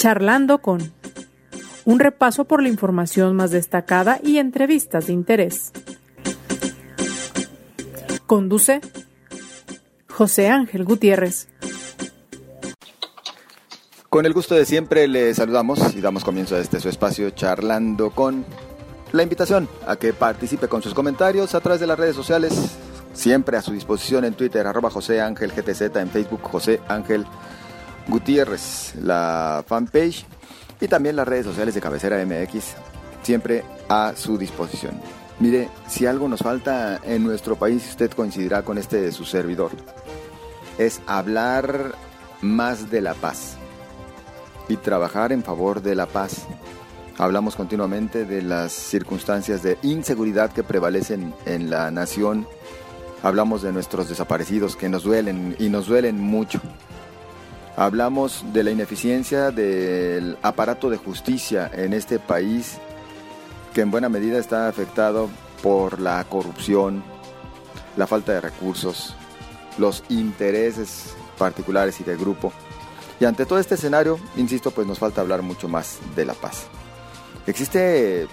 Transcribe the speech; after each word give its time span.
Charlando 0.00 0.62
con 0.62 0.94
un 1.84 1.98
repaso 1.98 2.46
por 2.46 2.62
la 2.62 2.70
información 2.70 3.36
más 3.36 3.50
destacada 3.50 4.18
y 4.24 4.38
entrevistas 4.38 5.08
de 5.08 5.12
interés. 5.12 5.72
Conduce 8.24 8.80
José 10.08 10.48
Ángel 10.48 10.84
Gutiérrez. 10.84 11.48
Con 14.08 14.24
el 14.24 14.32
gusto 14.32 14.54
de 14.54 14.64
siempre 14.64 15.06
le 15.06 15.34
saludamos 15.34 15.94
y 15.94 16.00
damos 16.00 16.24
comienzo 16.24 16.56
a 16.56 16.60
este 16.60 16.80
su 16.80 16.88
espacio 16.88 17.28
charlando 17.28 18.08
con 18.08 18.46
la 19.12 19.22
invitación 19.22 19.68
a 19.86 19.96
que 19.96 20.14
participe 20.14 20.66
con 20.66 20.80
sus 20.80 20.94
comentarios 20.94 21.54
a 21.54 21.60
través 21.60 21.78
de 21.78 21.86
las 21.86 21.98
redes 21.98 22.16
sociales, 22.16 22.54
siempre 23.12 23.58
a 23.58 23.60
su 23.60 23.72
disposición 23.72 24.24
en 24.24 24.32
Twitter, 24.32 24.66
arroba 24.66 24.88
José 24.88 25.20
Ángel 25.20 25.52
GTZ, 25.52 25.94
en 25.96 26.08
Facebook 26.08 26.40
José 26.40 26.80
Ángel 26.88 27.26
Gutiérrez, 28.10 28.94
la 28.96 29.64
fanpage 29.66 30.26
y 30.80 30.88
también 30.88 31.16
las 31.16 31.28
redes 31.28 31.46
sociales 31.46 31.74
de 31.74 31.80
Cabecera 31.80 32.24
MX, 32.24 32.74
siempre 33.22 33.64
a 33.88 34.12
su 34.16 34.36
disposición. 34.36 35.00
Mire, 35.38 35.70
si 35.88 36.04
algo 36.04 36.28
nos 36.28 36.40
falta 36.40 37.00
en 37.02 37.24
nuestro 37.24 37.56
país, 37.56 37.88
usted 37.88 38.10
coincidirá 38.10 38.62
con 38.62 38.76
este 38.76 39.00
de 39.00 39.12
su 39.12 39.24
servidor, 39.24 39.70
es 40.76 41.00
hablar 41.06 41.94
más 42.42 42.90
de 42.90 43.00
la 43.00 43.14
paz 43.14 43.56
y 44.68 44.76
trabajar 44.76 45.32
en 45.32 45.42
favor 45.42 45.82
de 45.82 45.94
la 45.94 46.06
paz. 46.06 46.46
Hablamos 47.18 47.56
continuamente 47.56 48.24
de 48.24 48.42
las 48.42 48.72
circunstancias 48.72 49.62
de 49.62 49.78
inseguridad 49.82 50.52
que 50.52 50.62
prevalecen 50.62 51.34
en 51.44 51.68
la 51.70 51.90
nación. 51.90 52.46
Hablamos 53.22 53.62
de 53.62 53.72
nuestros 53.72 54.08
desaparecidos 54.08 54.76
que 54.76 54.88
nos 54.88 55.02
duelen 55.02 55.54
y 55.58 55.68
nos 55.68 55.86
duelen 55.86 56.18
mucho. 56.18 56.60
Hablamos 57.80 58.44
de 58.52 58.62
la 58.62 58.72
ineficiencia 58.72 59.52
del 59.52 60.36
aparato 60.42 60.90
de 60.90 60.98
justicia 60.98 61.70
en 61.72 61.94
este 61.94 62.18
país 62.18 62.76
que 63.72 63.80
en 63.80 63.90
buena 63.90 64.10
medida 64.10 64.38
está 64.38 64.68
afectado 64.68 65.30
por 65.62 65.98
la 65.98 66.22
corrupción, 66.24 67.02
la 67.96 68.06
falta 68.06 68.32
de 68.32 68.42
recursos, 68.42 69.16
los 69.78 70.04
intereses 70.10 71.14
particulares 71.38 71.98
y 72.02 72.04
de 72.04 72.18
grupo. 72.18 72.52
Y 73.18 73.24
ante 73.24 73.46
todo 73.46 73.58
este 73.58 73.76
escenario, 73.76 74.20
insisto, 74.36 74.72
pues 74.72 74.86
nos 74.86 74.98
falta 74.98 75.22
hablar 75.22 75.40
mucho 75.40 75.66
más 75.66 76.00
de 76.14 76.26
la 76.26 76.34
paz. 76.34 76.66
Existe 77.46 78.28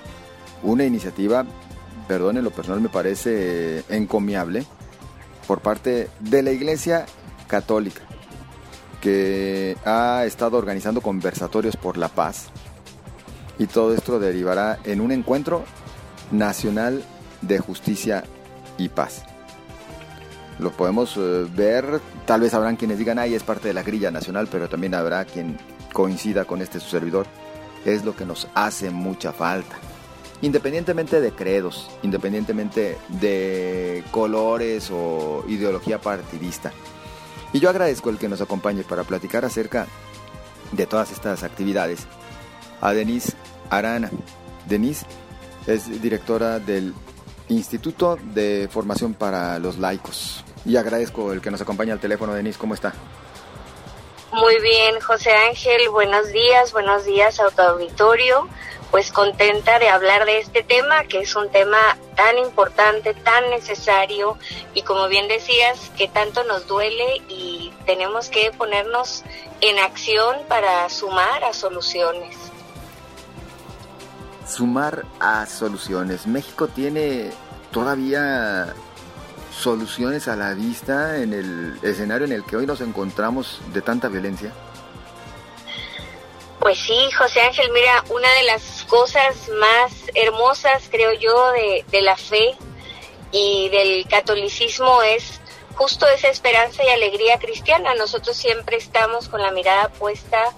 una 0.62 0.84
iniciativa, 0.84 1.46
perdón, 2.06 2.44
lo 2.44 2.52
personal 2.52 2.82
me 2.82 2.90
parece 2.90 3.86
encomiable, 3.88 4.66
por 5.48 5.62
parte 5.62 6.10
de 6.20 6.44
la 6.44 6.52
Iglesia 6.52 7.06
Católica, 7.48 8.02
que 9.02 9.78
ha 9.86 10.26
estado 10.26 10.58
organizando 10.58 11.02
conversatorios 11.02 11.76
por 11.76 11.98
la 11.98 12.10
paz. 12.10 12.48
Y 13.60 13.68
todo 13.68 13.94
esto 13.94 14.20
derivará 14.20 14.80
en 14.84 15.02
un 15.02 15.12
encuentro 15.12 15.64
nacional 16.32 17.04
de 17.42 17.60
justicia 17.60 18.24
y 18.78 18.90
paz. 18.90 19.24
Lo 20.60 20.72
podemos 20.72 21.16
eh, 21.18 21.46
ver, 21.56 22.02
tal 22.26 22.42
vez 22.42 22.54
habrán 22.54 22.76
quienes 22.76 22.98
digan, 22.98 23.20
ay, 23.20 23.36
es 23.36 23.44
parte 23.44 23.68
de 23.68 23.74
la 23.74 23.84
grilla 23.84 24.12
nacional, 24.12 24.48
pero 24.52 24.68
también 24.68 24.96
habrá 24.96 25.26
quien 25.26 25.58
coincida 25.94 26.46
con 26.46 26.62
este 26.62 26.80
su 26.80 26.90
servidor 26.90 27.28
es 27.86 28.04
lo 28.04 28.16
que 28.16 28.26
nos 28.26 28.48
hace 28.54 28.90
mucha 28.90 29.32
falta. 29.32 29.78
Independientemente 30.42 31.20
de 31.20 31.32
credos, 31.32 31.90
independientemente 32.04 32.98
de 33.08 34.04
colores 34.12 34.90
o 34.92 35.44
ideología 35.48 36.00
partidista. 36.00 36.72
Y 37.54 37.60
yo 37.60 37.70
agradezco 37.70 38.10
el 38.10 38.18
que 38.18 38.28
nos 38.28 38.42
acompañe 38.42 38.84
para 38.84 39.04
platicar 39.04 39.46
acerca 39.46 39.88
de 40.72 40.86
todas 40.86 41.12
estas 41.12 41.44
actividades 41.44 42.06
a 42.82 42.94
Denise 42.94 43.34
Arana. 43.70 44.12
Denise 44.66 45.06
es 45.66 46.02
directora 46.02 46.60
del 46.60 46.94
Instituto 47.50 48.18
de 48.22 48.70
Formación 48.72 49.14
para 49.14 49.60
los 49.60 49.78
Laicos. 49.78 50.44
Y 50.66 50.76
agradezco 50.76 51.32
el 51.32 51.42
que 51.42 51.52
nos 51.52 51.62
acompañe 51.62 51.92
al 51.92 52.00
teléfono. 52.00 52.34
Denise, 52.34 52.60
¿cómo 52.60 52.74
está? 52.74 52.94
Muy 54.34 54.60
bien, 54.60 55.00
José 55.00 55.32
Ángel, 55.32 55.90
buenos 55.90 56.28
días, 56.34 56.74
buenos 56.74 57.06
días 57.06 57.40
a 57.40 57.50
tu 57.50 57.62
auditorio. 57.62 58.48
Pues 58.92 59.12
contenta 59.12 59.80
de 59.80 59.90
hablar 59.90 60.26
de 60.26 60.40
este 60.40 60.64
tema, 60.64 61.04
que 61.04 61.20
es 61.20 61.36
un 61.36 61.50
tema 61.50 61.78
tan 62.16 62.38
importante, 62.38 63.14
tan 63.14 63.50
necesario 63.50 64.38
y 64.74 64.82
como 64.84 65.08
bien 65.08 65.28
decías, 65.28 65.92
que 65.98 66.08
tanto 66.08 66.44
nos 66.46 66.68
duele 66.68 67.22
y 67.28 67.74
tenemos 67.86 68.30
que 68.30 68.52
ponernos 68.58 69.24
en 69.62 69.78
acción 69.80 70.38
para 70.48 70.90
sumar 70.90 71.44
a 71.44 71.54
soluciones. 71.54 72.36
Sumar 74.48 75.06
a 75.20 75.46
soluciones. 75.46 76.26
México 76.26 76.68
tiene 76.68 77.32
todavía 77.72 78.74
soluciones 79.58 80.28
a 80.28 80.36
la 80.36 80.54
vista 80.54 81.18
en 81.18 81.34
el 81.34 81.80
escenario 81.82 82.26
en 82.26 82.32
el 82.32 82.44
que 82.44 82.56
hoy 82.56 82.66
nos 82.66 82.82
encontramos 82.82 83.60
de 83.74 83.82
tanta 83.82 84.08
violencia? 84.08 84.52
Pues 86.60 86.80
sí, 86.80 87.12
José 87.12 87.42
Ángel, 87.42 87.72
mira, 87.72 88.04
una 88.10 88.32
de 88.34 88.44
las 88.44 88.84
cosas 88.86 89.48
más 89.50 89.92
hermosas, 90.16 90.88
creo 90.90 91.14
yo, 91.14 91.52
de, 91.52 91.86
de 91.90 92.02
la 92.02 92.18
fe 92.18 92.56
y 93.32 93.70
del 93.70 94.08
catolicismo 94.08 95.02
es 95.04 95.40
justo 95.76 96.08
esa 96.08 96.30
esperanza 96.30 96.84
y 96.84 96.90
alegría 96.90 97.38
cristiana. 97.38 97.94
Nosotros 97.94 98.36
siempre 98.36 98.78
estamos 98.78 99.30
con 99.30 99.42
la 99.42 99.52
mirada 99.52 99.90
puesta 99.90 100.54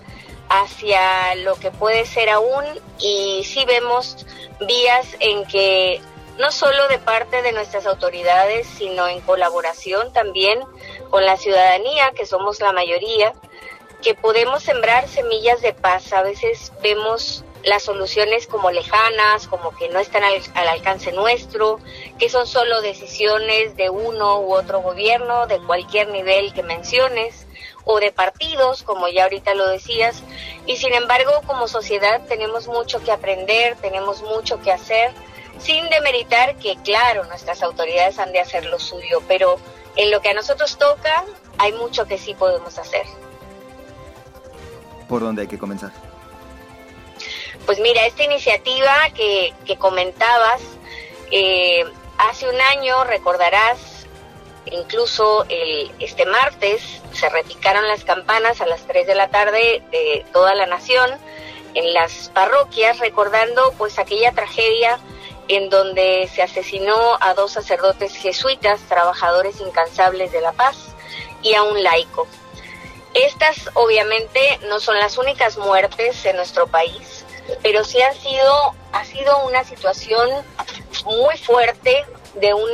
hacia 0.50 1.36
lo 1.36 1.56
que 1.56 1.70
puede 1.72 2.06
ser 2.06 2.30
aún 2.30 2.66
y 2.98 3.44
sí 3.44 3.66
vemos 3.66 4.26
vías 4.62 5.06
en 5.20 5.46
que 5.46 6.02
no 6.40 6.52
solo 6.52 6.88
de 6.88 7.00
parte 7.00 7.42
de 7.42 7.52
nuestras 7.52 7.86
autoridades, 7.86 8.66
sino 8.78 9.08
en 9.08 9.20
colaboración 9.22 10.12
también 10.14 10.60
con 11.10 11.26
la 11.26 11.38
ciudadanía, 11.38 12.12
que 12.16 12.26
somos 12.26 12.62
la 12.62 12.72
mayoría, 12.72 13.34
que 14.02 14.16
podemos 14.16 14.64
sembrar 14.64 15.08
semillas 15.08 15.62
de 15.62 15.74
paz. 15.74 16.14
A 16.14 16.22
veces 16.22 16.72
vemos 16.82 17.44
las 17.64 17.84
soluciones 17.84 18.48
como 18.48 18.72
lejanas, 18.72 19.48
como 19.48 19.76
que 19.76 19.90
no 19.90 20.00
están 20.00 20.24
al, 20.24 20.68
alcance 20.68 21.12
nuestro, 21.12 21.80
que 22.18 22.30
son 22.30 22.48
solo 22.48 22.82
decisiones 22.82 23.76
de 23.76 23.90
uno 23.90 24.40
u 24.40 24.54
otro 24.54 24.82
gobierno, 24.82 25.48
de 25.48 25.60
cualquier 25.60 26.10
nivel 26.10 26.54
que 26.54 26.64
menciones, 26.64 27.46
o 27.84 28.00
de 28.00 28.12
partidos, 28.12 28.84
como 28.84 29.08
ya 29.08 29.24
ahorita 29.24 29.54
lo 29.56 29.68
decías. 29.68 30.22
Y 30.66 30.78
sin 30.78 30.94
embargo, 30.94 31.42
como 31.46 31.68
sociedad 31.68 32.22
tenemos 32.28 32.68
mucho 32.68 33.04
que 33.04 33.12
aprender, 33.12 33.76
tenemos 33.82 34.22
mucho 34.22 34.62
que 34.62 34.72
hacer 34.72 35.12
sin 35.60 35.90
demeritar 35.90 36.56
que, 36.56 36.78
claro, 36.84 37.26
nuestras 37.26 37.62
autoridades 37.64 38.18
han 38.18 38.32
de 38.32 38.40
hacer 38.40 38.66
lo 38.66 38.80
suyo, 38.80 39.22
pero 39.28 39.60
en 39.98 40.10
lo 40.10 40.22
que 40.22 40.30
a 40.30 40.34
nosotros 40.34 40.78
toca, 40.78 41.26
hay 41.58 41.74
mucho 41.74 42.06
que 42.06 42.18
sí 42.18 42.34
podemos 42.34 42.78
hacer. 42.78 43.06
¿Por 45.10 45.22
dónde 45.22 45.42
hay 45.42 45.48
que 45.48 45.58
comenzar? 45.58 45.92
Pues 47.66 47.80
mira, 47.80 48.06
esta 48.06 48.24
iniciativa 48.24 48.94
que, 49.14 49.54
que 49.66 49.76
comentabas, 49.76 50.62
eh, 51.32 51.84
hace 52.18 52.48
un 52.48 52.60
año, 52.62 53.04
recordarás, 53.04 54.08
incluso 54.72 55.46
el, 55.50 55.92
este 56.00 56.26
martes 56.26 57.02
se 57.12 57.28
repicaron 57.30 57.88
las 57.88 58.04
campanas 58.06 58.62
a 58.62 58.68
las 58.68 58.82
3 58.88 59.08
de 59.08 59.16
la 59.16 59.30
tarde 59.30 59.84
de 59.92 60.26
toda 60.32 60.56
la 60.56 60.68
nación 60.68 61.12
en 61.74 61.94
las 61.94 62.30
parroquias, 62.30 63.00
recordando 63.00 63.74
pues 63.78 64.00
aquella 64.00 64.32
tragedia 64.32 65.00
en 65.48 65.70
donde 65.70 66.30
se 66.34 66.44
asesinó 66.44 67.18
a 67.20 67.34
dos 67.34 67.52
sacerdotes 67.54 68.16
jesuitas, 68.16 68.80
trabajadores 68.82 69.60
incansables 69.60 70.32
de 70.32 70.42
la 70.42 70.52
paz, 70.52 70.96
y 71.42 71.56
a 71.56 71.64
un 71.64 71.82
laico. 71.82 72.28
Estas 73.14 73.70
obviamente 73.74 74.60
no 74.68 74.80
son 74.80 75.00
las 75.00 75.18
únicas 75.18 75.58
muertes 75.58 76.26
en 76.26 76.36
nuestro 76.36 76.68
país, 76.68 77.26
pero 77.64 77.84
sí 77.84 78.02
han 78.02 78.16
sido, 78.16 78.76
ha 78.92 79.06
sido 79.06 79.46
una 79.46 79.64
situación 79.64 80.30
muy 81.06 81.38
fuerte, 81.38 82.06
de 82.36 82.54
un 82.54 82.70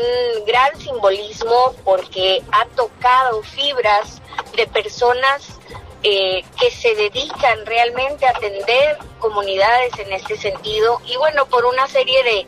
gran 0.45 0.77
simbolismo, 0.79 1.73
porque 1.83 2.43
ha 2.51 2.65
tocado 2.75 3.41
fibras 3.43 4.21
de 4.55 4.67
personas 4.67 5.59
eh, 6.03 6.43
que 6.59 6.69
se 6.69 6.93
dedican 6.95 7.65
realmente 7.65 8.25
a 8.25 8.31
atender 8.31 8.97
comunidades 9.19 9.97
en 9.97 10.13
este 10.13 10.37
sentido 10.37 11.01
y 11.05 11.15
bueno, 11.17 11.47
por 11.47 11.65
una 11.65 11.87
serie 11.87 12.23
de 12.23 12.47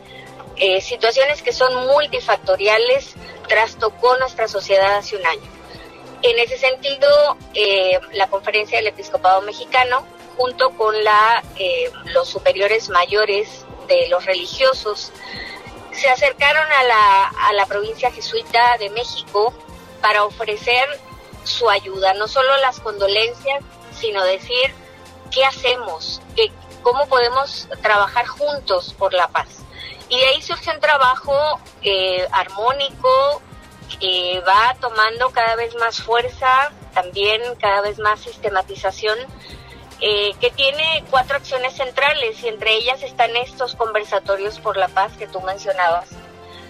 eh, 0.56 0.80
situaciones 0.80 1.42
que 1.42 1.52
son 1.52 1.86
multifactoriales 1.86 3.14
trastocó 3.48 4.16
nuestra 4.18 4.48
sociedad 4.48 4.98
hace 4.98 5.16
un 5.16 5.26
año. 5.26 5.57
En 6.22 6.38
ese 6.38 6.58
sentido, 6.58 7.36
eh, 7.54 7.98
la 8.12 8.28
Conferencia 8.28 8.78
del 8.78 8.88
Episcopado 8.88 9.40
Mexicano, 9.42 10.04
junto 10.36 10.70
con 10.70 11.02
la, 11.04 11.42
eh, 11.56 11.90
los 12.06 12.28
superiores 12.28 12.88
mayores 12.88 13.64
de 13.86 14.08
los 14.08 14.24
religiosos, 14.24 15.12
se 15.92 16.08
acercaron 16.08 16.66
a 16.70 16.84
la, 16.84 17.28
a 17.28 17.52
la 17.52 17.66
provincia 17.66 18.10
jesuita 18.10 18.78
de 18.78 18.90
México 18.90 19.52
para 20.00 20.24
ofrecer 20.24 20.86
su 21.44 21.70
ayuda, 21.70 22.14
no 22.14 22.28
solo 22.28 22.56
las 22.58 22.80
condolencias, 22.80 23.62
sino 23.92 24.22
decir 24.24 24.74
¿qué 25.30 25.44
hacemos? 25.44 26.20
¿Qué, 26.36 26.52
¿Cómo 26.82 27.06
podemos 27.06 27.68
trabajar 27.82 28.26
juntos 28.26 28.94
por 28.98 29.12
la 29.12 29.28
paz? 29.28 29.48
Y 30.08 30.18
de 30.18 30.26
ahí 30.26 30.42
surge 30.42 30.70
un 30.70 30.80
trabajo 30.80 31.60
eh, 31.82 32.26
armónico 32.32 33.42
que 34.00 34.42
va 34.46 34.76
tomando 34.80 35.30
cada 35.30 35.56
vez 35.56 35.74
más 35.76 36.00
fuerza, 36.00 36.72
también 36.94 37.42
cada 37.60 37.80
vez 37.80 37.98
más 37.98 38.20
sistematización, 38.20 39.18
eh, 40.00 40.34
que 40.40 40.50
tiene 40.50 41.04
cuatro 41.10 41.36
acciones 41.36 41.74
centrales 41.74 42.42
y 42.42 42.48
entre 42.48 42.74
ellas 42.74 43.02
están 43.02 43.36
estos 43.36 43.74
conversatorios 43.74 44.60
por 44.60 44.76
la 44.76 44.88
paz 44.88 45.12
que 45.18 45.26
tú 45.26 45.40
mencionabas. 45.40 46.08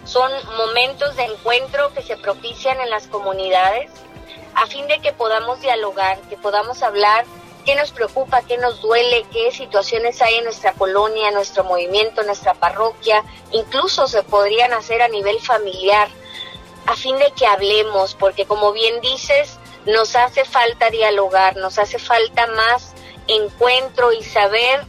Son 0.05 0.33
momentos 0.57 1.17
de 1.17 1.25
encuentro 1.25 1.93
que 1.93 2.03
se 2.03 2.17
propician 2.17 2.81
en 2.81 2.89
las 2.89 3.07
comunidades 3.09 3.91
a 4.55 4.67
fin 4.67 4.87
de 4.87 4.99
que 5.01 5.13
podamos 5.13 5.61
dialogar, 5.61 6.19
que 6.31 6.37
podamos 6.37 6.83
hablar 6.83 7.27
qué 7.69 7.75
nos 7.75 7.91
preocupa, 7.91 8.41
qué 8.41 8.57
nos 8.57 8.81
duele, 8.81 9.27
qué 9.31 9.53
situaciones 9.53 10.23
hay 10.23 10.37
en 10.37 10.45
nuestra 10.45 10.73
colonia, 10.73 11.31
nuestro 11.31 11.65
movimiento, 11.65 12.23
en 12.23 12.29
nuestra 12.29 12.55
parroquia, 12.55 13.23
incluso 13.53 14.09
se 14.09 14.23
podrían 14.23 14.73
hacer 14.73 15.03
a 15.03 15.09
nivel 15.09 15.39
familiar, 15.41 16.09
a 16.89 16.97
fin 16.97 17.19
de 17.19 17.31
que 17.33 17.47
hablemos, 17.47 18.15
porque 18.15 18.47
como 18.47 18.73
bien 18.73 19.03
dices, 19.03 19.59
nos 19.85 20.17
hace 20.17 20.47
falta 20.47 20.89
dialogar, 20.89 21.57
nos 21.57 21.79
hace 21.79 21.99
falta 21.99 22.47
más 22.47 22.95
encuentro 23.27 24.11
y 24.11 24.23
saber 24.23 24.87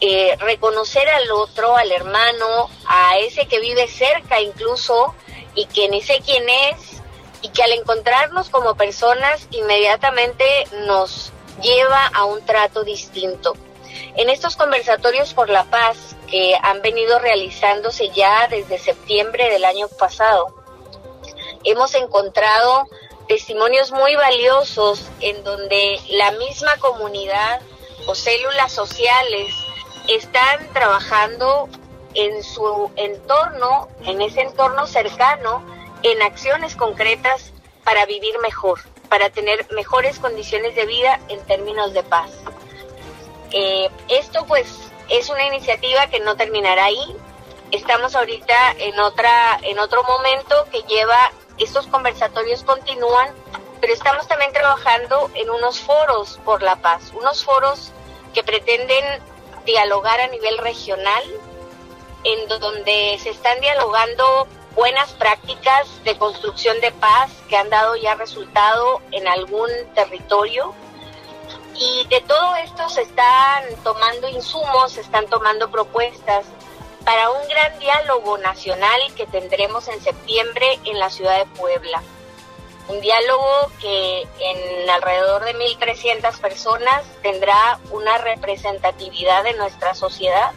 eh, 0.00 0.36
reconocer 0.38 1.08
al 1.08 1.32
otro, 1.32 1.76
al 1.76 1.90
hermano, 1.90 2.70
a 2.86 3.18
ese 3.18 3.46
que 3.46 3.58
vive 3.58 3.88
cerca 3.88 4.40
incluso 4.40 5.12
y 5.56 5.66
que 5.66 5.88
ni 5.88 6.02
sé 6.02 6.22
quién 6.24 6.48
es 6.48 7.02
y 7.42 7.48
que 7.48 7.64
al 7.64 7.72
encontrarnos 7.72 8.48
como 8.48 8.76
personas 8.76 9.48
inmediatamente 9.50 10.44
nos 10.86 11.32
lleva 11.60 12.06
a 12.14 12.26
un 12.26 12.46
trato 12.46 12.84
distinto. 12.84 13.56
En 14.14 14.30
estos 14.30 14.54
conversatorios 14.54 15.34
por 15.34 15.50
la 15.50 15.64
paz 15.64 16.14
que 16.30 16.54
han 16.62 16.80
venido 16.80 17.18
realizándose 17.18 18.10
ya 18.10 18.46
desde 18.46 18.78
septiembre 18.78 19.50
del 19.50 19.64
año 19.64 19.88
pasado, 19.88 20.63
hemos 21.64 21.94
encontrado 21.94 22.88
testimonios 23.28 23.90
muy 23.90 24.14
valiosos 24.16 25.08
en 25.20 25.42
donde 25.44 25.98
la 26.10 26.32
misma 26.32 26.76
comunidad 26.78 27.60
o 28.06 28.14
células 28.14 28.72
sociales 28.72 29.54
están 30.08 30.72
trabajando 30.72 31.68
en 32.14 32.42
su 32.42 32.90
entorno, 32.96 33.88
en 34.04 34.20
ese 34.20 34.42
entorno 34.42 34.86
cercano, 34.86 35.64
en 36.02 36.22
acciones 36.22 36.76
concretas 36.76 37.52
para 37.82 38.06
vivir 38.06 38.38
mejor, 38.40 38.80
para 39.08 39.30
tener 39.30 39.66
mejores 39.72 40.18
condiciones 40.18 40.74
de 40.74 40.86
vida 40.86 41.18
en 41.28 41.40
términos 41.46 41.92
de 41.92 42.02
paz. 42.02 42.30
Eh, 43.52 43.88
esto 44.08 44.44
pues 44.46 44.68
es 45.08 45.28
una 45.30 45.46
iniciativa 45.46 46.06
que 46.08 46.20
no 46.20 46.36
terminará 46.36 46.84
ahí. 46.86 47.16
Estamos 47.70 48.14
ahorita 48.14 48.54
en 48.78 48.98
otra, 49.00 49.58
en 49.62 49.78
otro 49.78 50.02
momento 50.04 50.66
que 50.70 50.82
lleva 50.82 51.32
estos 51.58 51.86
conversatorios 51.86 52.62
continúan, 52.62 53.34
pero 53.80 53.92
estamos 53.92 54.26
también 54.26 54.52
trabajando 54.52 55.30
en 55.34 55.50
unos 55.50 55.80
foros 55.80 56.38
por 56.44 56.62
la 56.62 56.76
paz, 56.76 57.12
unos 57.14 57.44
foros 57.44 57.92
que 58.32 58.42
pretenden 58.42 59.04
dialogar 59.64 60.20
a 60.20 60.28
nivel 60.28 60.58
regional, 60.58 61.22
en 62.24 62.48
donde 62.48 63.18
se 63.22 63.30
están 63.30 63.60
dialogando 63.60 64.46
buenas 64.74 65.12
prácticas 65.12 65.86
de 66.04 66.16
construcción 66.18 66.80
de 66.80 66.90
paz 66.92 67.30
que 67.48 67.56
han 67.56 67.70
dado 67.70 67.96
ya 67.96 68.14
resultado 68.14 69.00
en 69.12 69.28
algún 69.28 69.70
territorio. 69.94 70.74
Y 71.76 72.06
de 72.08 72.20
todo 72.22 72.56
esto 72.56 72.88
se 72.88 73.02
están 73.02 73.64
tomando 73.82 74.28
insumos, 74.28 74.92
se 74.92 75.00
están 75.00 75.26
tomando 75.26 75.70
propuestas 75.70 76.46
para 77.04 77.30
un 77.30 77.46
gran 77.48 77.78
diálogo 77.78 78.38
nacional 78.38 79.00
que 79.14 79.26
tendremos 79.26 79.88
en 79.88 80.00
septiembre 80.00 80.80
en 80.84 80.98
la 80.98 81.10
ciudad 81.10 81.38
de 81.38 81.46
Puebla. 81.46 82.02
Un 82.88 83.00
diálogo 83.00 83.70
que 83.80 84.26
en 84.38 84.90
alrededor 84.90 85.44
de 85.44 85.54
1.300 85.54 86.38
personas 86.40 87.02
tendrá 87.22 87.78
una 87.90 88.18
representatividad 88.18 89.44
de 89.44 89.54
nuestra 89.54 89.94
sociedad, 89.94 90.52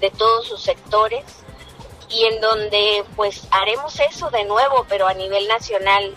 de 0.00 0.10
todos 0.10 0.48
sus 0.48 0.62
sectores, 0.62 1.24
y 2.08 2.26
en 2.26 2.40
donde 2.40 3.04
pues 3.16 3.46
haremos 3.50 3.98
eso 4.00 4.30
de 4.30 4.44
nuevo, 4.44 4.84
pero 4.88 5.06
a 5.08 5.14
nivel 5.14 5.48
nacional, 5.48 6.14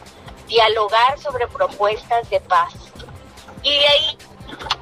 dialogar 0.47 1.19
sobre 1.19 1.47
propuestas 1.47 2.29
de 2.29 2.39
paz. 2.41 2.73
Y 3.63 3.71
de 3.71 3.87
ahí 3.87 4.17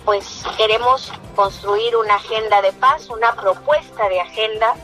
pues 0.05 0.43
queremos 0.57 1.11
construir 1.35 1.95
una 1.95 2.15
agenda 2.15 2.61
de 2.61 2.73
paz, 2.73 3.09
una 3.09 3.35
propuesta 3.35 4.09
de 4.09 4.19
agenda 4.19 4.75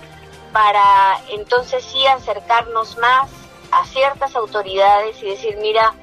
para 0.51 1.19
entonces 1.29 1.83
sí 1.83 2.05
acercarnos 2.07 2.97
más 2.97 3.29
a 3.71 3.85
ciertas 3.85 4.35
autoridades 4.35 5.21
y 5.21 5.27
decir, 5.27 5.57
mira, 5.61 5.93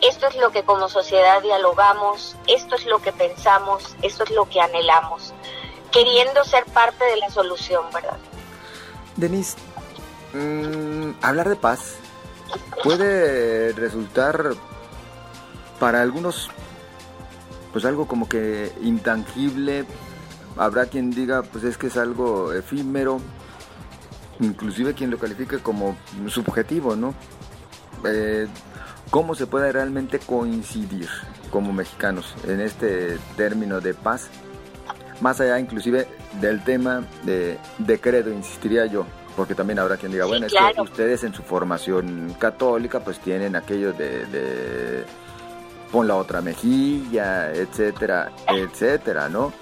esto 0.00 0.26
es 0.26 0.36
lo 0.36 0.50
que 0.50 0.64
como 0.64 0.88
sociedad 0.88 1.40
dialogamos, 1.42 2.36
esto 2.46 2.74
es 2.74 2.86
lo 2.86 3.00
que 3.00 3.12
pensamos, 3.12 3.94
esto 4.02 4.24
es 4.24 4.30
lo 4.30 4.48
que 4.48 4.60
anhelamos, 4.60 5.32
queriendo 5.92 6.44
ser 6.44 6.64
parte 6.66 7.04
de 7.04 7.16
la 7.18 7.30
solución, 7.30 7.84
¿verdad? 7.94 8.16
Denise, 9.16 9.56
mm, 10.32 11.12
hablar 11.22 11.48
de 11.48 11.56
paz 11.56 11.96
puede 12.82 13.72
resultar 13.72 14.54
para 15.78 16.02
algunos 16.02 16.50
pues 17.72 17.84
algo 17.84 18.06
como 18.06 18.28
que 18.28 18.72
intangible, 18.82 19.86
habrá 20.56 20.86
quien 20.86 21.10
diga 21.10 21.42
pues 21.42 21.64
es 21.64 21.78
que 21.78 21.86
es 21.86 21.96
algo 21.96 22.52
efímero, 22.52 23.20
inclusive 24.42 24.94
quien 24.94 25.10
lo 25.10 25.18
califique 25.18 25.58
como 25.58 25.96
subjetivo, 26.28 26.96
¿no? 26.96 27.14
Eh, 28.04 28.46
¿Cómo 29.10 29.34
se 29.34 29.46
puede 29.46 29.70
realmente 29.72 30.18
coincidir 30.18 31.08
como 31.50 31.72
mexicanos 31.72 32.34
en 32.46 32.60
este 32.60 33.18
término 33.36 33.80
de 33.80 33.94
paz? 33.94 34.28
Más 35.20 35.40
allá 35.40 35.58
inclusive 35.58 36.08
del 36.40 36.64
tema 36.64 37.04
de, 37.24 37.58
credo, 38.00 38.32
insistiría 38.32 38.86
yo, 38.86 39.06
porque 39.36 39.54
también 39.54 39.78
habrá 39.78 39.96
quien 39.96 40.12
diga, 40.12 40.24
bueno, 40.24 40.46
es 40.46 40.52
que 40.52 40.80
ustedes 40.80 41.24
en 41.24 41.34
su 41.34 41.42
formación 41.42 42.34
católica 42.38 43.00
pues 43.00 43.18
tienen 43.20 43.54
aquello 43.54 43.92
de, 43.92 44.24
de 44.26 45.04
pon 45.92 46.08
la 46.08 46.16
otra 46.16 46.40
mejilla, 46.40 47.52
etcétera, 47.52 48.32
etcétera, 48.48 49.28
¿no? 49.28 49.52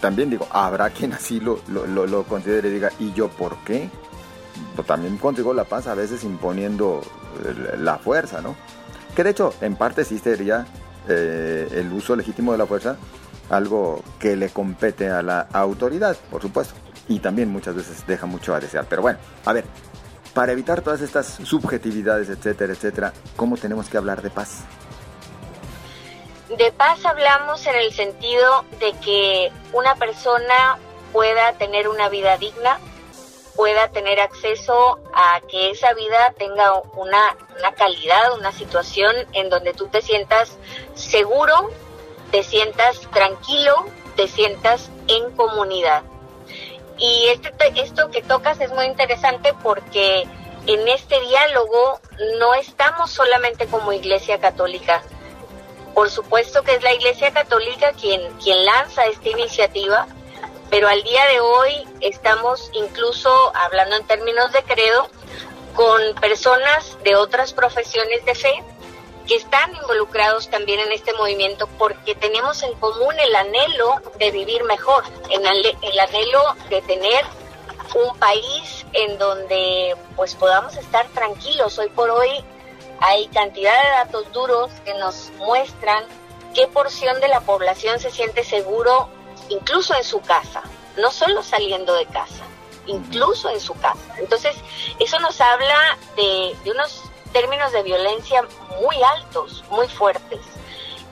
También 0.00 0.30
digo, 0.30 0.46
habrá 0.50 0.90
quien 0.90 1.12
así 1.12 1.40
lo, 1.40 1.60
lo, 1.68 2.06
lo, 2.06 2.24
considere 2.24 2.68
y 2.68 2.72
diga, 2.72 2.90
¿y 2.98 3.12
yo 3.12 3.28
por 3.28 3.56
qué? 3.64 3.90
Pues 4.74 4.86
también 4.86 5.16
consigo 5.18 5.52
la 5.52 5.64
paz 5.64 5.86
a 5.86 5.94
veces 5.94 6.24
imponiendo 6.24 7.02
la 7.78 7.98
fuerza, 7.98 8.40
¿no? 8.40 8.54
Que 9.14 9.24
de 9.24 9.30
hecho, 9.30 9.52
en 9.60 9.76
parte 9.76 10.04
sí 10.04 10.18
sería 10.18 10.66
eh, 11.08 11.68
el 11.72 11.92
uso 11.92 12.14
legítimo 12.14 12.52
de 12.52 12.58
la 12.58 12.66
fuerza 12.66 12.96
algo 13.50 14.02
que 14.18 14.36
le 14.36 14.50
compete 14.50 15.10
a 15.10 15.22
la 15.22 15.40
autoridad, 15.52 16.16
por 16.30 16.42
supuesto. 16.42 16.74
Y 17.08 17.20
también 17.20 17.48
muchas 17.48 17.74
veces 17.74 18.04
deja 18.06 18.26
mucho 18.26 18.54
a 18.54 18.60
desear. 18.60 18.86
Pero 18.88 19.02
bueno, 19.02 19.18
a 19.44 19.52
ver, 19.52 19.64
para 20.34 20.52
evitar 20.52 20.82
todas 20.82 21.00
estas 21.00 21.26
subjetividades, 21.26 22.28
etcétera, 22.28 22.72
etcétera, 22.72 23.12
¿cómo 23.36 23.56
tenemos 23.56 23.88
que 23.88 23.96
hablar 23.96 24.22
de 24.22 24.30
paz? 24.30 24.60
De 26.48 26.72
paz 26.72 27.04
hablamos 27.04 27.66
en 27.66 27.74
el 27.74 27.92
sentido 27.92 28.64
de 28.80 28.92
que 29.04 29.52
una 29.74 29.96
persona 29.96 30.78
pueda 31.12 31.52
tener 31.58 31.88
una 31.88 32.08
vida 32.08 32.38
digna, 32.38 32.80
pueda 33.54 33.88
tener 33.88 34.18
acceso 34.18 34.98
a 35.12 35.42
que 35.42 35.70
esa 35.70 35.92
vida 35.92 36.32
tenga 36.38 36.72
una, 36.94 37.36
una 37.58 37.72
calidad, 37.72 38.32
una 38.32 38.52
situación 38.52 39.14
en 39.34 39.50
donde 39.50 39.74
tú 39.74 39.88
te 39.88 40.00
sientas 40.00 40.56
seguro, 40.94 41.70
te 42.30 42.42
sientas 42.42 42.98
tranquilo, 43.10 43.84
te 44.16 44.26
sientas 44.26 44.90
en 45.06 45.30
comunidad. 45.36 46.02
Y 46.96 47.26
este, 47.26 47.82
esto 47.82 48.10
que 48.10 48.22
tocas 48.22 48.58
es 48.60 48.72
muy 48.72 48.86
interesante 48.86 49.52
porque 49.62 50.26
en 50.66 50.88
este 50.88 51.20
diálogo 51.20 52.00
no 52.38 52.54
estamos 52.54 53.10
solamente 53.10 53.66
como 53.66 53.92
Iglesia 53.92 54.38
Católica, 54.40 55.02
por 55.98 56.10
supuesto 56.10 56.62
que 56.62 56.76
es 56.76 56.82
la 56.84 56.94
Iglesia 56.94 57.32
Católica 57.32 57.90
quien, 57.90 58.20
quien 58.34 58.64
lanza 58.64 59.06
esta 59.06 59.30
iniciativa, 59.30 60.06
pero 60.70 60.86
al 60.86 61.02
día 61.02 61.26
de 61.26 61.40
hoy 61.40 61.72
estamos 62.00 62.70
incluso 62.72 63.28
hablando 63.56 63.96
en 63.96 64.06
términos 64.06 64.52
de 64.52 64.62
credo 64.62 65.10
con 65.74 66.00
personas 66.20 66.96
de 67.02 67.16
otras 67.16 67.52
profesiones 67.52 68.24
de 68.24 68.36
fe 68.36 68.62
que 69.26 69.34
están 69.34 69.74
involucrados 69.74 70.48
también 70.48 70.78
en 70.78 70.92
este 70.92 71.12
movimiento 71.14 71.66
porque 71.78 72.14
tenemos 72.14 72.62
en 72.62 72.74
común 72.74 73.18
el 73.18 73.34
anhelo 73.34 74.00
de 74.20 74.30
vivir 74.30 74.62
mejor, 74.62 75.02
el 75.32 75.98
anhelo 75.98 76.42
de 76.70 76.80
tener 76.82 77.24
un 77.96 78.16
país 78.20 78.86
en 78.92 79.18
donde 79.18 79.96
pues 80.14 80.36
podamos 80.36 80.76
estar 80.76 81.08
tranquilos. 81.08 81.76
Hoy 81.76 81.88
por 81.88 82.08
hoy 82.10 82.44
hay 83.00 83.28
cantidad 83.28 83.82
de 83.82 83.90
datos 83.90 84.32
duros 84.32 84.70
que 84.84 84.94
nos 84.94 85.30
muestran 85.38 86.04
qué 86.54 86.66
porción 86.66 87.20
de 87.20 87.28
la 87.28 87.40
población 87.40 88.00
se 88.00 88.10
siente 88.10 88.44
seguro 88.44 89.08
incluso 89.48 89.94
en 89.94 90.04
su 90.04 90.20
casa, 90.20 90.62
no 90.96 91.10
solo 91.10 91.42
saliendo 91.42 91.94
de 91.94 92.06
casa, 92.06 92.44
incluso 92.86 93.48
en 93.50 93.60
su 93.60 93.74
casa. 93.74 94.14
Entonces, 94.18 94.56
eso 94.98 95.18
nos 95.20 95.40
habla 95.40 95.98
de, 96.16 96.56
unos 96.70 97.02
términos 97.32 97.72
de 97.72 97.82
violencia 97.82 98.46
muy 98.80 99.02
altos, 99.02 99.64
muy 99.70 99.88
fuertes. 99.88 100.40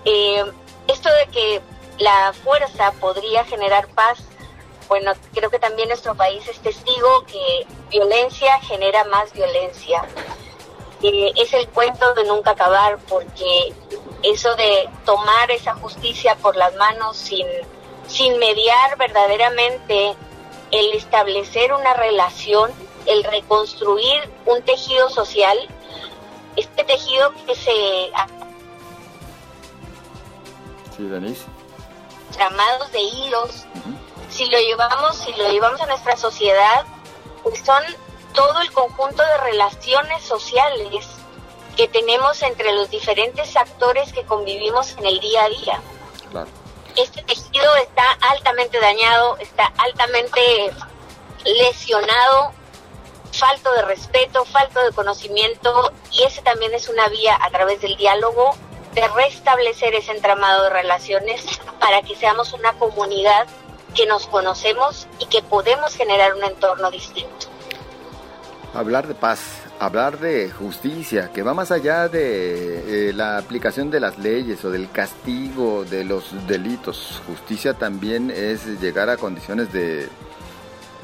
Eh, 0.05 0.45
esto 0.88 1.09
de 1.12 1.26
que 1.28 1.62
la 1.99 2.33
fuerza 2.33 2.93
podría 2.93 3.45
generar 3.45 3.88
paz, 3.88 4.19
bueno, 4.88 5.12
creo 5.35 5.50
que 5.50 5.59
también 5.59 5.88
nuestro 5.88 6.14
país 6.14 6.47
es 6.49 6.59
testigo 6.61 7.25
que 7.26 7.66
violencia 7.90 8.59
genera 8.61 9.05
más 9.05 9.33
violencia. 9.33 10.02
Eh, 11.03 11.33
es 11.37 11.53
el 11.53 11.69
cuento 11.69 12.15
de 12.15 12.25
nunca 12.25 12.53
acabar 12.53 12.99
porque 13.09 13.73
eso 14.23 14.55
de 14.57 14.88
tomar 15.05 15.50
esa 15.50 15.75
justicia 15.75 16.37
por 16.37 16.57
las 16.57 16.75
manos 16.76 17.17
sin, 17.17 17.47
sin 18.07 18.38
mediar 18.38 18.97
verdaderamente 18.97 20.17
el 20.71 20.93
establecer 20.95 21.73
una 21.73 21.95
relación, 21.95 22.73
el 23.07 23.25
reconstruir 23.25 24.31
un 24.47 24.62
tejido 24.62 25.11
social, 25.11 25.57
este 26.57 26.85
tejido 26.85 27.33
que 27.47 27.55
se... 27.55 28.11
Sí, 30.97 31.05
Denise. 31.05 31.45
Tramados 32.33 32.91
de 32.91 33.00
hilos, 33.00 33.67
si 34.31 34.47
lo 34.47 34.59
llevamos, 34.59 35.17
si 35.17 35.33
lo 35.35 35.49
llevamos 35.50 35.81
a 35.81 35.87
nuestra 35.87 36.17
sociedad, 36.17 36.85
pues 37.43 37.62
son 37.65 37.83
todo 38.37 38.61
el 38.61 38.71
conjunto 38.71 39.25
de 39.25 39.38
relaciones 39.38 40.23
sociales 40.23 41.07
que 41.75 41.88
tenemos 41.88 42.43
entre 42.43 42.73
los 42.73 42.88
diferentes 42.90 43.57
actores 43.57 44.12
que 44.12 44.25
convivimos 44.25 44.93
en 44.99 45.07
el 45.07 45.19
día 45.19 45.45
a 45.45 45.49
día. 45.49 45.81
Este 46.95 47.23
tejido 47.23 47.75
está 47.76 48.05
altamente 48.21 48.78
dañado, 48.78 49.37
está 49.38 49.73
altamente 49.78 50.71
lesionado, 51.45 52.52
falto 53.33 53.73
de 53.73 53.83
respeto, 53.83 54.45
falto 54.45 54.83
de 54.83 54.93
conocimiento 54.93 55.93
y 56.12 56.23
ese 56.23 56.43
también 56.43 56.75
es 56.75 56.88
una 56.88 57.09
vía 57.09 57.38
a 57.40 57.50
través 57.50 57.81
del 57.81 57.97
diálogo 57.97 58.55
de 58.93 59.09
restablecer 59.09 59.95
ese 59.95 60.12
entramado 60.12 60.64
de 60.64 60.71
relaciones 60.71 61.45
para 61.81 62.02
que 62.02 62.16
seamos 62.16 62.52
una 62.52 62.73
comunidad 62.75 63.47
que 63.95 64.07
nos 64.07 64.26
conocemos 64.26 65.07
y 65.19 65.26
que 65.26 65.43
podemos 65.43 65.95
generar 65.95 66.35
un 66.35 66.45
entorno 66.45 66.90
distinto. 66.90 67.56
Hablar 68.76 69.09
de 69.09 69.14
paz, 69.14 69.40
hablar 69.80 70.21
de 70.21 70.50
justicia, 70.50 71.30
que 71.33 71.42
va 71.42 71.54
más 71.54 71.71
allá 71.71 72.09
de 72.09 73.09
eh, 73.09 73.12
la 73.14 73.38
aplicación 73.38 73.90
de 73.90 74.00
las 74.00 74.18
leyes 74.18 74.62
o 74.66 74.71
del 74.71 74.90
castigo 74.90 75.87
de 75.87 76.04
los 76.04 76.47
delitos. 76.47 77.23
Justicia 77.26 77.73
también 77.73 78.30
es 78.30 78.66
llegar 78.78 79.09
a 79.09 79.16
condiciones 79.16 79.73
de 79.73 80.06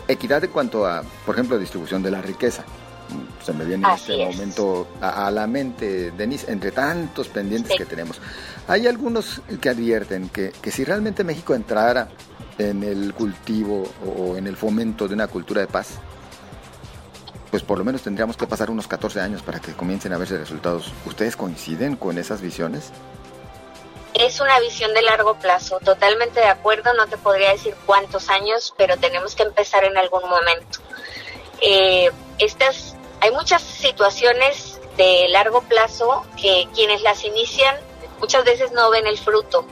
equidad 0.06 0.44
en 0.44 0.50
cuanto 0.50 0.84
a, 0.86 1.02
por 1.24 1.34
ejemplo, 1.34 1.58
distribución 1.58 2.02
de 2.02 2.10
la 2.10 2.20
riqueza. 2.20 2.62
Se 3.42 3.54
me 3.54 3.64
viene 3.64 3.88
en 3.88 3.94
este 3.94 4.22
momento 4.22 4.88
a, 5.00 5.30
la 5.30 5.46
mente, 5.46 6.10
Denise, 6.10 6.52
entre 6.52 6.72
tantos 6.72 7.28
pendientes 7.28 7.72
que 7.76 7.86
tenemos. 7.86 8.20
Hay 8.68 8.86
algunos 8.86 9.40
que 9.62 9.70
advierten 9.70 10.28
que, 10.28 10.52
que 10.60 10.70
si 10.70 10.84
realmente 10.84 11.24
México 11.24 11.54
entrara 11.54 12.08
en 12.58 12.82
el 12.82 13.14
cultivo 13.14 13.84
o 14.18 14.36
en 14.36 14.46
el 14.46 14.56
fomento 14.56 15.08
de 15.08 15.14
una 15.14 15.26
cultura 15.26 15.62
de 15.62 15.68
paz, 15.68 15.98
pues 17.52 17.62
por 17.62 17.76
lo 17.76 17.84
menos 17.84 18.00
tendríamos 18.00 18.38
que 18.38 18.46
pasar 18.46 18.70
unos 18.70 18.88
14 18.88 19.20
años 19.20 19.42
para 19.42 19.60
que 19.60 19.74
comiencen 19.74 20.14
a 20.14 20.16
verse 20.16 20.38
resultados. 20.38 20.90
¿Ustedes 21.04 21.36
coinciden 21.36 21.96
con 21.96 22.16
esas 22.16 22.40
visiones? 22.40 22.90
Es 24.14 24.40
una 24.40 24.58
visión 24.58 24.94
de 24.94 25.02
largo 25.02 25.34
plazo, 25.34 25.78
totalmente 25.84 26.40
de 26.40 26.46
acuerdo, 26.46 26.94
no 26.94 27.06
te 27.08 27.18
podría 27.18 27.50
decir 27.50 27.76
cuántos 27.84 28.30
años, 28.30 28.72
pero 28.78 28.96
tenemos 28.96 29.34
que 29.34 29.42
empezar 29.42 29.84
en 29.84 29.98
algún 29.98 30.22
momento. 30.22 30.78
Eh, 31.60 32.10
estas, 32.38 32.96
hay 33.20 33.30
muchas 33.32 33.60
situaciones 33.60 34.80
de 34.96 35.28
largo 35.28 35.60
plazo 35.60 36.24
que 36.40 36.66
quienes 36.74 37.02
las 37.02 37.22
inician 37.22 37.76
muchas 38.18 38.46
veces 38.46 38.72
no 38.72 38.88
ven 38.88 39.06
el 39.06 39.18
fruto, 39.18 39.66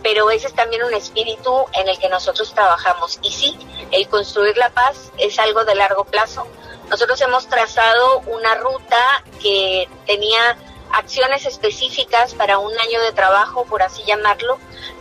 pero 0.00 0.30
ese 0.30 0.46
es 0.46 0.54
también 0.54 0.84
un 0.84 0.94
espíritu 0.94 1.64
en 1.72 1.88
el 1.88 1.98
que 1.98 2.08
nosotros 2.08 2.54
trabajamos. 2.54 3.18
Y 3.22 3.32
sí, 3.32 3.58
el 3.90 4.06
construir 4.06 4.56
la 4.56 4.70
paz 4.70 5.10
es 5.18 5.40
algo 5.40 5.64
de 5.64 5.74
largo 5.74 6.04
plazo, 6.04 6.46
nosotros 6.90 7.20
hemos 7.20 7.48
trazado 7.48 8.20
una 8.26 8.54
ruta 8.54 9.24
que 9.40 9.88
tenía 10.06 10.56
acciones 10.92 11.44
específicas 11.46 12.34
para 12.34 12.58
un 12.58 12.78
año 12.78 13.00
de 13.02 13.12
trabajo, 13.12 13.64
por 13.64 13.82
así 13.82 14.02
llamarlo, 14.04 14.58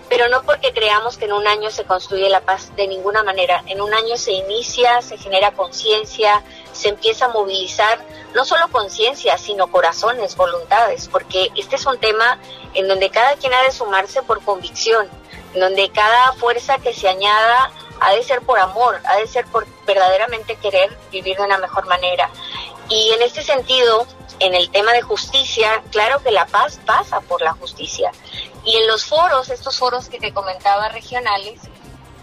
pero 0.09 0.29
no 0.29 0.43
porque 0.43 0.73
creamos 0.73 1.17
que 1.17 1.25
en 1.25 1.33
un 1.33 1.47
año 1.47 1.71
se 1.71 1.83
construye 1.85 2.29
la 2.29 2.41
paz 2.41 2.75
de 2.75 2.87
ninguna 2.87 3.23
manera. 3.23 3.63
En 3.67 3.81
un 3.81 3.93
año 3.93 4.17
se 4.17 4.33
inicia, 4.33 5.01
se 5.01 5.17
genera 5.17 5.51
conciencia, 5.51 6.43
se 6.73 6.89
empieza 6.89 7.25
a 7.25 7.29
movilizar 7.29 8.03
no 8.33 8.45
solo 8.45 8.67
conciencia, 8.69 9.37
sino 9.37 9.67
corazones, 9.67 10.35
voluntades, 10.35 11.07
porque 11.07 11.51
este 11.55 11.77
es 11.77 11.85
un 11.85 11.97
tema 11.97 12.39
en 12.73 12.87
donde 12.87 13.09
cada 13.09 13.35
quien 13.35 13.53
ha 13.53 13.63
de 13.63 13.71
sumarse 13.71 14.21
por 14.23 14.43
convicción, 14.43 15.07
en 15.53 15.59
donde 15.59 15.89
cada 15.89 16.33
fuerza 16.33 16.77
que 16.79 16.93
se 16.93 17.07
añada 17.07 17.71
ha 17.99 18.11
de 18.11 18.23
ser 18.23 18.41
por 18.41 18.59
amor, 18.59 19.01
ha 19.05 19.17
de 19.17 19.27
ser 19.27 19.45
por 19.45 19.65
verdaderamente 19.85 20.55
querer 20.57 20.95
vivir 21.11 21.37
de 21.37 21.43
una 21.43 21.57
mejor 21.57 21.87
manera. 21.87 22.29
Y 22.89 23.11
en 23.11 23.21
este 23.21 23.41
sentido, 23.41 24.05
en 24.39 24.53
el 24.53 24.69
tema 24.69 24.93
de 24.93 25.01
justicia, 25.01 25.81
claro 25.91 26.21
que 26.21 26.31
la 26.31 26.45
paz 26.45 26.79
pasa 26.85 27.21
por 27.21 27.41
la 27.41 27.53
justicia. 27.53 28.11
Y 28.63 28.77
en 28.77 28.87
los 28.87 29.05
foros, 29.05 29.49
estos 29.49 29.77
foros 29.77 30.09
que 30.09 30.19
te 30.19 30.33
comentaba 30.33 30.89
regionales, 30.89 31.61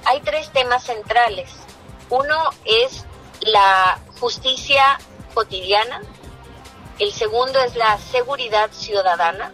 hay 0.04 0.20
tres 0.20 0.50
temas 0.50 0.84
centrales. 0.84 1.50
Uno 2.10 2.50
es 2.64 3.04
la 3.40 3.98
justicia 4.20 4.98
cotidiana, 5.34 6.02
el 6.98 7.12
segundo 7.12 7.58
es 7.60 7.74
la 7.74 7.98
seguridad 7.98 8.70
ciudadana 8.70 9.50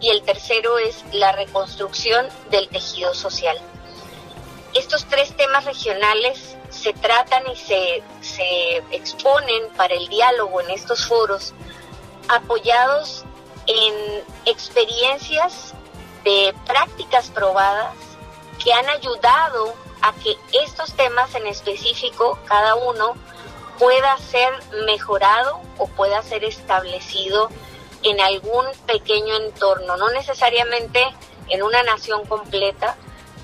y 0.00 0.10
el 0.10 0.22
tercero 0.22 0.78
es 0.78 1.04
la 1.12 1.32
reconstrucción 1.32 2.28
del 2.50 2.68
tejido 2.68 3.14
social 3.14 3.58
estos 4.78 5.04
tres 5.06 5.36
temas 5.36 5.64
regionales 5.64 6.56
se 6.70 6.92
tratan 6.92 7.44
y 7.50 7.56
se, 7.56 8.02
exponen 8.90 9.68
para 9.76 9.94
el 9.94 10.08
diálogo 10.08 10.60
en 10.60 10.70
estos 10.70 11.06
foros 11.06 11.54
apoyados 12.28 13.24
en 13.66 14.22
experiencias 14.44 15.74
de 16.24 16.54
prácticas 16.66 17.30
probadas 17.30 17.94
que 18.62 18.72
han 18.72 18.88
ayudado 18.88 19.74
a 20.02 20.12
que 20.14 20.36
estos 20.52 20.92
temas 20.94 21.34
en 21.34 21.46
específico, 21.46 22.38
cada 22.46 22.74
uno, 22.74 23.14
pueda 23.78 24.16
ser 24.18 24.52
mejorado 24.86 25.60
o 25.78 25.86
pueda 25.88 26.22
ser 26.22 26.44
establecido 26.44 27.48
en 28.02 28.20
algún 28.20 28.64
pequeño 28.86 29.36
entorno, 29.36 29.96
no 29.96 30.10
necesariamente 30.10 31.04
en 31.48 31.62
una 31.62 31.82
nación 31.82 32.24
completa, 32.26 32.96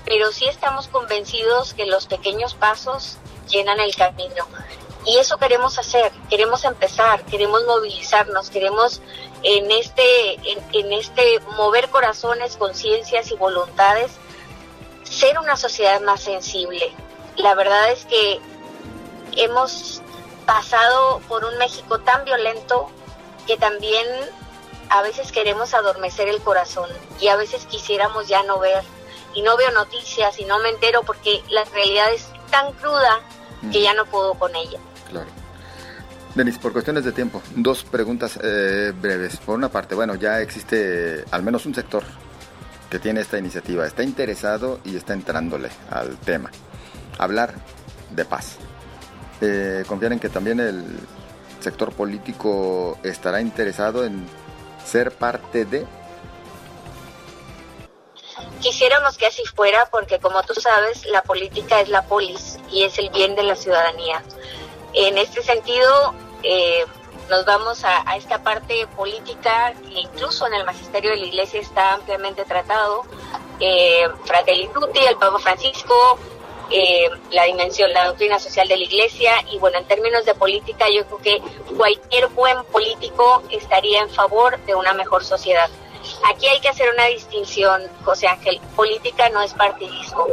pero 0.05 0.31
sí 0.31 0.45
estamos 0.45 0.87
convencidos 0.87 1.73
que 1.73 1.85
los 1.85 2.05
pequeños 2.05 2.53
pasos 2.53 3.17
llenan 3.49 3.79
el 3.79 3.95
camino. 3.95 4.45
Y 5.05 5.17
eso 5.17 5.37
queremos 5.37 5.77
hacer, 5.77 6.11
queremos 6.29 6.63
empezar, 6.63 7.23
queremos 7.25 7.63
movilizarnos, 7.65 8.49
queremos 8.49 9.01
en 9.43 9.71
este, 9.71 10.33
en, 10.73 10.93
este 10.93 11.39
mover 11.57 11.89
corazones, 11.89 12.57
conciencias 12.57 13.29
y 13.31 13.35
voluntades, 13.35 14.11
ser 15.03 15.37
una 15.37 15.57
sociedad 15.57 16.01
más 16.01 16.21
sensible. 16.21 16.91
La 17.37 17.53
verdad 17.53 17.91
es 17.91 18.05
que 18.05 18.39
hemos 19.37 20.01
pasado 20.47 21.21
por 21.27 21.45
un 21.45 21.57
México 21.57 21.99
tan 21.99 22.25
violento 22.25 22.89
que 23.45 23.57
también 23.57 24.07
a 24.89 25.03
veces 25.03 25.31
queremos 25.31 25.75
adormecer 25.75 26.27
el 26.29 26.41
corazón 26.41 26.89
y 27.19 27.27
a 27.27 27.35
veces 27.35 27.65
quisiéramos 27.65 28.27
ya 28.27 28.41
no 28.43 28.59
ver 28.59 28.83
y 29.35 29.41
no 29.41 29.55
veo 29.57 29.71
noticias 29.71 30.39
y 30.39 30.45
no 30.45 30.59
me 30.59 30.69
entero 30.69 31.03
porque 31.03 31.43
la 31.49 31.63
realidad 31.65 32.13
es 32.13 32.25
tan 32.49 32.71
cruda 32.73 33.19
que 33.71 33.81
ya 33.81 33.93
no 33.93 34.05
puedo 34.05 34.33
con 34.35 34.55
ella. 34.55 34.79
Claro. 35.09 35.27
Denis, 36.35 36.57
por 36.57 36.73
cuestiones 36.73 37.05
de 37.05 37.11
tiempo, 37.13 37.41
dos 37.55 37.83
preguntas 37.83 38.37
eh, 38.43 38.93
breves. 38.99 39.37
Por 39.37 39.55
una 39.55 39.69
parte, 39.69 39.95
bueno, 39.95 40.15
ya 40.15 40.41
existe 40.41 41.23
al 41.31 41.43
menos 41.43 41.65
un 41.65 41.73
sector 41.73 42.03
que 42.89 42.99
tiene 42.99 43.21
esta 43.21 43.37
iniciativa, 43.37 43.85
está 43.85 44.03
interesado 44.03 44.79
y 44.83 44.95
está 44.95 45.13
entrándole 45.13 45.69
al 45.89 46.17
tema. 46.17 46.51
Hablar 47.17 47.55
de 48.11 48.25
paz. 48.25 48.57
Eh, 49.41 49.83
¿Confían 49.87 50.13
en 50.13 50.19
que 50.19 50.29
también 50.29 50.59
el 50.59 50.83
sector 51.61 51.93
político 51.93 52.99
estará 53.01 53.41
interesado 53.41 54.05
en 54.05 54.25
ser 54.85 55.11
parte 55.11 55.65
de 55.65 55.85
Quisiéramos 58.65 59.15
que 59.15 59.27
así 59.27 59.43
fuera 59.45 59.85
porque 59.91 60.17
como 60.17 60.41
tú 60.41 60.55
sabes, 60.55 61.05
la 61.05 61.21
política 61.21 61.81
es 61.81 61.89
la 61.89 62.01
polis 62.01 62.57
y 62.71 62.81
es 62.81 62.97
el 62.97 63.11
bien 63.11 63.35
de 63.35 63.43
la 63.43 63.55
ciudadanía. 63.55 64.23
En 64.93 65.19
este 65.19 65.43
sentido, 65.43 66.15
eh, 66.41 66.83
nos 67.29 67.45
vamos 67.45 67.85
a, 67.85 68.15
esta 68.15 68.41
parte 68.41 68.87
política 68.97 69.75
que 69.83 69.99
incluso 69.99 70.47
en 70.47 70.55
el 70.55 70.65
magisterio 70.65 71.11
de 71.11 71.17
la 71.17 71.25
iglesia 71.27 71.61
está 71.61 71.93
ampliamente 71.93 72.43
tratado, 72.43 73.03
eh, 73.59 74.07
Fratelli 74.23 74.67
Tutti, 74.69 75.05
el 75.05 75.17
Papa 75.17 75.37
Francisco, 75.37 76.17
eh, 76.71 77.07
la 77.29 77.43
dimensión, 77.43 77.93
la 77.93 78.07
doctrina 78.07 78.39
social 78.39 78.67
de 78.67 78.77
la 78.77 78.83
Iglesia 78.83 79.33
y 79.51 79.59
bueno, 79.59 79.77
en 79.77 79.85
términos 79.85 80.25
de 80.25 80.33
política 80.33 80.87
yo 80.89 81.05
creo 81.05 81.19
que 81.19 81.75
cualquier 81.77 82.29
buen 82.29 82.63
político 82.71 83.43
estaría 83.51 84.01
en 84.01 84.09
favor 84.09 84.57
de 84.65 84.73
una 84.73 84.95
mejor 84.95 85.23
sociedad. 85.23 85.69
Aquí 86.23 86.47
hay 86.47 86.59
que 86.59 86.69
hacer 86.69 86.89
una 86.93 87.05
distinción, 87.05 87.83
José 88.03 88.27
Ángel, 88.27 88.59
política 88.75 89.29
no 89.29 89.41
es 89.41 89.53
partidismo 89.53 90.27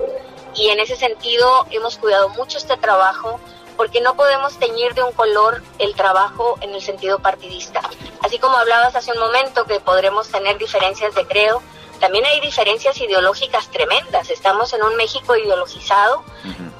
y 0.55 0.69
en 0.69 0.81
ese 0.81 0.97
sentido 0.97 1.67
hemos 1.71 1.97
cuidado 1.97 2.29
mucho 2.31 2.59
este 2.59 2.77
trabajo 2.77 3.41
porque 3.77 4.01
no 4.01 4.15
podemos 4.15 4.59
teñir 4.59 4.95
de 4.95 5.03
un 5.03 5.13
color 5.13 5.63
el 5.79 5.95
trabajo 5.95 6.59
en 6.61 6.75
el 6.75 6.83
sentido 6.83 7.19
partidista. 7.19 7.81
Así 8.21 8.39
como 8.39 8.57
hablabas 8.57 8.95
hace 8.95 9.13
un 9.13 9.19
momento 9.19 9.65
que 9.65 9.81
podremos 9.81 10.29
tener 10.29 10.59
diferencias 10.59 11.15
de 11.15 11.27
credo, 11.27 11.63
también 11.99 12.25
hay 12.27 12.41
diferencias 12.41 13.01
ideológicas 13.01 13.69
tremendas. 13.71 14.31
Estamos 14.31 14.73
en 14.73 14.83
un 14.83 14.97
México 14.97 15.37
ideologizado 15.37 16.23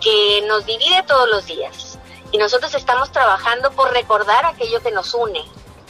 que 0.01 0.43
nos 0.47 0.67
divide 0.67 1.03
todos 1.05 1.29
los 1.29 1.47
días. 1.47 1.99
Y 2.31 2.39
nosotros 2.39 2.75
estamos 2.75 3.13
trabajando 3.13 3.71
por 3.73 3.93
recordar 3.93 4.45
aquello 4.45 4.83
que 4.83 4.91
nos 4.91 5.15
une, 5.15 5.45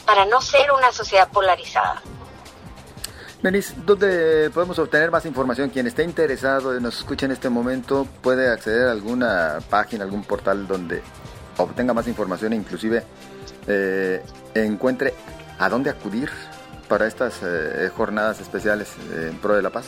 para 0.05 0.25
no 0.25 0.41
ser 0.41 0.71
una 0.71 0.91
sociedad 0.91 1.29
polarizada. 1.29 2.01
Denis, 3.43 3.73
¿dónde 3.85 4.49
podemos 4.53 4.79
obtener 4.79 5.11
más 5.11 5.25
información? 5.25 5.69
Quien 5.69 5.85
esté 5.85 6.05
interesado, 6.05 6.79
nos 6.79 6.99
escuche 6.99 7.25
en 7.25 7.33
este 7.33 7.49
momento, 7.49 8.07
puede 8.21 8.49
acceder 8.49 8.87
a 8.87 8.91
alguna 8.91 9.59
página, 9.69 10.05
algún 10.05 10.23
portal 10.23 10.65
donde 10.65 11.01
obtenga 11.57 11.93
más 11.93 12.07
información 12.07 12.53
e 12.53 12.55
inclusive 12.55 13.03
eh, 13.67 14.23
encuentre 14.53 15.13
a 15.59 15.67
dónde 15.67 15.89
acudir 15.89 16.31
para 16.87 17.05
estas 17.05 17.41
eh, 17.43 17.91
jornadas 17.93 18.39
especiales 18.39 18.93
eh, 19.11 19.27
en 19.31 19.37
pro 19.39 19.55
de 19.55 19.61
la 19.61 19.71
paz? 19.71 19.87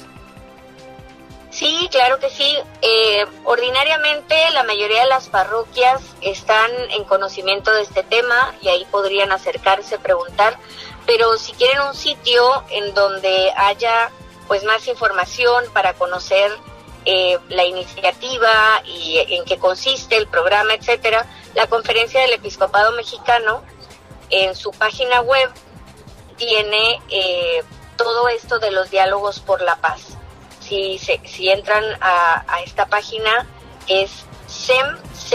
Sí, 1.50 1.88
claro 1.90 2.20
que 2.20 2.30
sí. 2.30 2.58
Eh, 2.82 3.26
ordinariamente 3.46 4.36
la 4.52 4.64
mayoría 4.64 5.04
de 5.04 5.08
las 5.08 5.30
parroquias 5.30 6.02
están 6.20 6.70
en 6.90 7.06
conocimiento 7.06 7.74
de 7.74 7.84
este 7.84 8.04
tema 8.04 8.54
y 8.62 8.68
ahí 8.68 8.86
podrían 8.92 9.32
acercarse, 9.32 9.98
preguntar, 9.98 10.58
pero 11.06 11.38
si 11.38 11.54
quieren 11.54 11.82
un 11.82 11.96
sitio 11.96 12.64
en 12.70 12.94
donde 12.94 13.52
haya 13.56 14.12
pues 14.48 14.64
más 14.64 14.88
información 14.88 15.66
para 15.74 15.94
conocer 15.94 16.52
la 17.50 17.64
iniciativa 17.66 18.82
y 18.84 19.20
en 19.20 19.46
qué 19.46 19.60
consiste 19.60 20.18
el 20.18 20.28
programa, 20.28 20.74
etcétera, 20.74 21.28
la 21.54 21.68
Conferencia 21.68 22.22
del 22.22 22.34
Episcopado 22.34 22.94
Mexicano 22.94 23.62
en 24.30 24.56
su 24.56 24.72
página 24.72 25.22
web 25.22 25.52
tiene 26.38 27.00
eh, 27.10 27.64
todo 27.96 28.28
esto 28.28 28.60
de 28.60 28.72
los 28.72 28.90
diálogos 28.90 29.40
por 29.40 29.62
la 29.62 29.76
paz. 29.78 30.18
Si, 30.60 30.98
si 30.98 31.50
entran 31.50 31.84
a, 32.02 32.44
esta 32.66 32.88
página 32.88 33.48
es 33.88 34.26
sem.org.mx, 34.48 35.32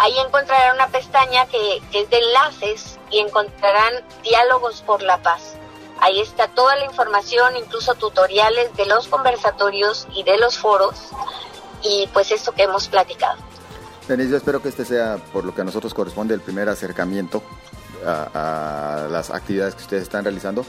ahí 0.00 0.18
encontrarán 0.18 0.76
una 0.76 0.88
pestaña 0.88 1.46
que, 1.46 1.82
es 1.92 2.10
de 2.10 2.18
enlaces 2.18 2.98
y 3.10 3.18
encontrarán 3.18 3.94
diálogos 4.22 4.82
por 4.82 5.02
la 5.02 5.18
paz. 5.18 5.56
Ahí 6.00 6.20
está 6.20 6.48
toda 6.48 6.76
la 6.76 6.86
información, 6.86 7.56
incluso 7.56 7.94
tutoriales 7.94 8.74
de 8.76 8.86
los 8.86 9.08
conversatorios 9.08 10.08
y 10.14 10.22
de 10.22 10.38
los 10.38 10.56
foros 10.56 10.96
y 11.82 12.08
pues 12.14 12.30
esto 12.30 12.52
que 12.52 12.62
hemos 12.62 12.88
platicado. 12.88 13.36
Denise, 14.08 14.30
yo 14.30 14.36
espero 14.38 14.62
que 14.62 14.70
este 14.70 14.86
sea, 14.86 15.18
por 15.32 15.44
lo 15.44 15.54
que 15.54 15.60
a 15.60 15.64
nosotros 15.64 15.92
corresponde, 15.92 16.34
el 16.34 16.40
primer 16.40 16.68
acercamiento 16.70 17.42
a, 18.04 19.06
las 19.10 19.30
actividades 19.30 19.74
que 19.74 19.82
ustedes 19.82 20.04
están 20.04 20.24
realizando, 20.24 20.64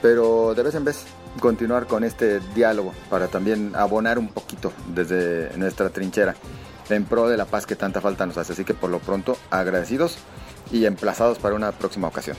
pero 0.00 0.54
de 0.54 0.62
vez 0.62 0.76
en 0.76 0.84
vez 0.84 1.04
continuar 1.40 1.86
con 1.86 2.04
este 2.04 2.38
diálogo 2.54 2.94
para 3.10 3.26
también 3.26 3.74
abonar 3.74 4.18
un 4.18 4.28
poquito 4.28 4.72
desde 4.86 5.56
nuestra 5.56 5.90
trinchera 5.90 6.36
en 6.90 7.04
pro 7.04 7.28
de 7.28 7.36
la 7.36 7.44
paz 7.44 7.66
que 7.66 7.76
tanta 7.76 8.00
falta 8.00 8.26
nos 8.26 8.36
hace. 8.38 8.52
Así 8.52 8.64
que 8.64 8.74
por 8.74 8.90
lo 8.90 8.98
pronto 8.98 9.36
agradecidos 9.50 10.18
y 10.70 10.86
emplazados 10.86 11.38
para 11.38 11.54
una 11.54 11.72
próxima 11.72 12.08
ocasión. 12.08 12.36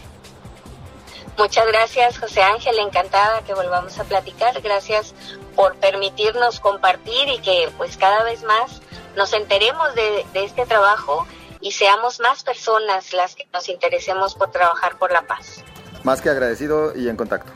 Muchas 1.37 1.65
gracias, 1.67 2.19
José 2.19 2.41
Ángel. 2.41 2.77
Encantada 2.79 3.41
que 3.43 3.53
volvamos 3.53 3.97
a 3.97 4.03
platicar. 4.03 4.61
Gracias 4.61 5.15
por 5.55 5.75
permitirnos 5.75 6.59
compartir 6.59 7.29
y 7.29 7.39
que 7.39 7.71
pues 7.77 7.95
cada 7.95 8.23
vez 8.23 8.43
más 8.43 8.81
nos 9.15 9.33
enteremos 9.33 9.95
de, 9.95 10.25
este 10.33 10.65
trabajo 10.65 11.25
y 11.61 11.71
seamos 11.71 12.19
más 12.19 12.43
personas 12.43 13.13
las 13.13 13.35
que 13.35 13.47
nos 13.53 13.69
interesemos 13.69 14.35
por 14.35 14.51
trabajar 14.51 14.97
por 14.97 15.11
la 15.11 15.23
paz. 15.23 15.63
Más 16.03 16.21
que 16.21 16.29
agradecido 16.29 16.95
y 16.95 17.07
en 17.07 17.15
contacto. 17.15 17.51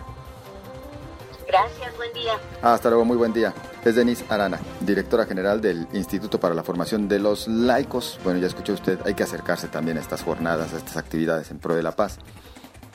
Gracias, 1.54 1.96
buen 1.98 2.12
día. 2.14 2.34
Hasta 2.64 2.90
luego, 2.90 3.06
muy 3.06 3.16
buen 3.16 3.32
día. 3.32 3.54
Es 3.86 3.94
Denise 3.94 4.26
Arana, 4.28 4.60
directora 4.80 5.28
general 5.28 5.62
del 5.62 5.88
Instituto 5.94 6.40
para 6.40 6.56
la 6.56 6.64
Formación 6.64 7.08
de 7.08 7.20
los 7.20 7.48
Laicos. 7.48 8.20
Bueno, 8.24 8.40
ya 8.40 8.48
escuchó 8.48 8.74
usted, 8.74 8.98
hay 9.06 9.14
que 9.14 9.22
acercarse 9.22 9.68
también 9.68 9.98
a 9.98 10.00
estas 10.00 10.24
jornadas, 10.24 10.74
a 10.74 10.78
estas 10.78 10.98
actividades 10.98 11.52
en 11.52 11.60
pro 11.60 11.76
de 11.76 11.84
la 11.84 11.92
paz, 11.92 12.18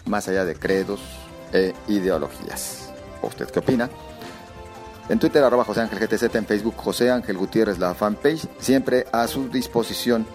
más 0.07 0.27
allá 0.27 0.44
de 0.44 0.57
credos 0.57 0.99
e 1.53 1.73
ideologías. 1.87 2.92
¿Usted 3.23 3.49
qué 3.49 3.61
opina? 3.61 3.88
En 5.09 5.21
Twitter, 5.21 5.44
arroba 5.44 5.62
José 5.62 5.83
Ángel 5.83 6.01
GTZ, 6.01 6.35
en 6.35 6.47
Facebook, 6.47 6.75
José 6.77 7.12
Ángel 7.12 7.38
Gutiérrez, 7.38 7.79
la 7.79 7.94
fanpage, 7.94 8.49
siempre 8.59 9.07
a 9.12 9.29
su 9.29 9.49
disposición. 9.49 10.27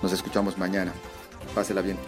Nos 0.00 0.14
escuchamos 0.14 0.56
mañana. 0.56 0.92
Pásela 1.54 1.82
bien. 1.82 1.98